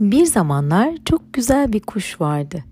Bir 0.00 0.26
zamanlar 0.26 0.94
çok 1.04 1.32
güzel 1.32 1.72
bir 1.72 1.80
kuş 1.80 2.20
vardı. 2.20 2.64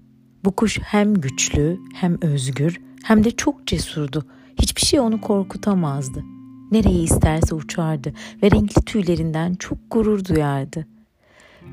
Bu 0.45 0.53
kuş 0.53 0.79
hem 0.79 1.15
güçlü, 1.15 1.81
hem 1.95 2.23
özgür, 2.23 2.81
hem 3.05 3.25
de 3.25 3.31
çok 3.31 3.67
cesurdu. 3.67 4.27
Hiçbir 4.63 4.81
şey 4.81 5.01
onu 5.01 5.21
korkutamazdı. 5.21 6.25
Nereye 6.71 7.03
isterse 7.03 7.55
uçardı 7.55 8.13
ve 8.43 8.51
renkli 8.51 8.83
tüylerinden 8.83 9.55
çok 9.55 9.79
gurur 9.91 10.25
duyardı. 10.25 10.87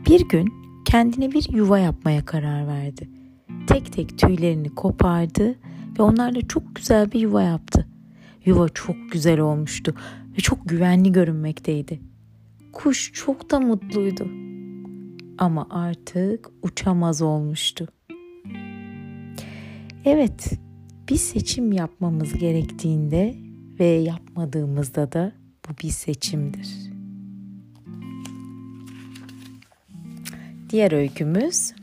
Bir 0.10 0.30
gün 0.30 0.54
kendine 0.86 1.32
bir 1.32 1.50
yuva 1.54 1.80
yapmaya 1.80 2.26
karar 2.26 2.68
verdi. 2.68 3.10
Tek 3.68 3.94
tek 3.94 4.18
tüylerini 4.18 4.76
kopardı 4.76 5.56
ve 6.00 6.04
onlarla 6.04 6.48
çok 6.48 6.76
güzel 6.76 7.12
bir 7.12 7.20
yuva 7.20 7.42
yaptı. 7.42 7.88
Yuva 8.46 8.70
çok 8.70 8.96
güzel 9.12 9.40
olmuştu 9.40 9.96
ve 10.38 10.42
çok 10.42 10.70
güvenli 10.70 11.12
görünmekteydi. 11.12 12.00
Kuş 12.74 13.12
çok 13.14 13.52
da 13.52 13.60
mutluydu. 13.60 14.45
Ama 15.38 15.68
artık 15.70 16.50
uçamaz 16.62 17.22
olmuştu. 17.22 17.88
Evet, 20.06 20.60
bir 21.10 21.16
seçim 21.16 21.72
yapmamız 21.72 22.34
gerektiğinde 22.34 23.36
ve 23.80 23.86
yapmadığımızda 23.86 25.12
da 25.12 25.32
bu 25.68 25.84
bir 25.84 25.90
seçimdir. 25.90 26.70
Diğer 30.70 30.92
öykümüz 30.92 31.74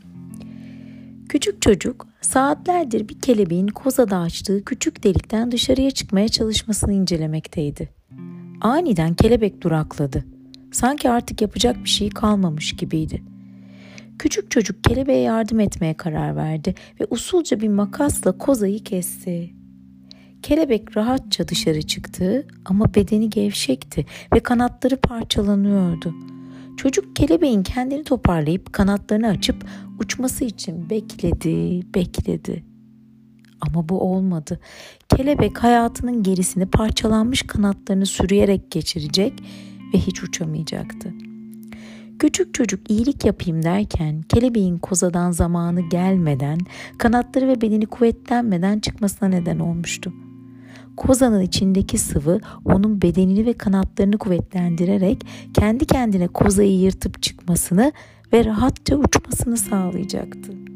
Küçük 1.29 1.61
çocuk 1.61 2.07
saatlerdir 2.21 3.09
bir 3.09 3.19
kelebeğin 3.19 3.67
kozada 3.67 4.17
açtığı 4.17 4.65
küçük 4.65 5.03
delikten 5.03 5.51
dışarıya 5.51 5.91
çıkmaya 5.91 6.27
çalışmasını 6.27 6.93
incelemekteydi. 6.93 7.89
Aniden 8.61 9.13
kelebek 9.13 9.61
durakladı. 9.61 10.25
Sanki 10.71 11.09
artık 11.09 11.41
yapacak 11.41 11.83
bir 11.83 11.89
şey 11.89 12.09
kalmamış 12.09 12.75
gibiydi. 12.75 13.23
Küçük 14.19 14.51
çocuk 14.51 14.83
kelebeğe 14.83 15.21
yardım 15.21 15.59
etmeye 15.59 15.93
karar 15.93 16.35
verdi 16.35 16.75
ve 17.01 17.05
usulca 17.09 17.59
bir 17.59 17.67
makasla 17.67 18.37
kozayı 18.37 18.83
kesti. 18.83 19.53
Kelebek 20.41 20.97
rahatça 20.97 21.47
dışarı 21.47 21.81
çıktı 21.81 22.47
ama 22.65 22.95
bedeni 22.95 23.29
gevşekti 23.29 24.05
ve 24.35 24.39
kanatları 24.39 24.97
parçalanıyordu. 24.97 26.13
Çocuk 26.77 27.15
kelebeğin 27.15 27.63
kendini 27.63 28.03
toparlayıp 28.03 28.73
kanatlarını 28.73 29.27
açıp 29.27 29.65
uçması 29.99 30.45
için 30.45 30.89
bekledi, 30.89 31.81
bekledi. 31.95 32.63
Ama 33.61 33.89
bu 33.89 34.01
olmadı. 34.01 34.59
Kelebek 35.09 35.63
hayatının 35.63 36.23
gerisini 36.23 36.65
parçalanmış 36.65 37.41
kanatlarını 37.41 38.05
sürüyerek 38.05 38.71
geçirecek 38.71 39.33
ve 39.93 39.97
hiç 39.97 40.23
uçamayacaktı. 40.23 41.13
Küçük 42.19 42.53
çocuk 42.53 42.91
iyilik 42.91 43.25
yapayım 43.25 43.63
derken 43.63 44.21
kelebeğin 44.21 44.77
kozadan 44.77 45.31
zamanı 45.31 45.81
gelmeden, 45.81 46.57
kanatları 46.97 47.47
ve 47.47 47.61
bedeni 47.61 47.85
kuvvetlenmeden 47.85 48.79
çıkmasına 48.79 49.29
neden 49.29 49.59
olmuştu. 49.59 50.13
Kozanın 50.97 51.41
içindeki 51.41 51.97
sıvı 51.97 52.39
onun 52.65 53.01
bedenini 53.01 53.45
ve 53.45 53.53
kanatlarını 53.53 54.17
kuvvetlendirerek 54.17 55.25
kendi 55.53 55.85
kendine 55.85 56.27
kozayı 56.27 56.79
yırtıp 56.79 57.21
çıkmasını 57.21 57.91
ve 58.33 58.45
rahatça 58.45 58.95
uçmasını 58.95 59.57
sağlayacaktı. 59.57 60.72